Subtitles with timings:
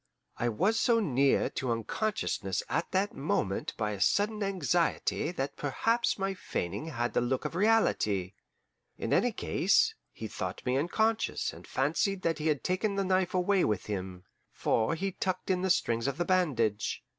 [0.37, 6.17] I was so near to unconsciousness at that moment by a sudden anxiety that perhaps
[6.17, 8.33] my feigning had the look of reality.
[8.97, 13.35] In any case, he thought me unconscious and fancied that he had taken the knife
[13.35, 17.03] away with him; for he tucked in the strings of the bandage.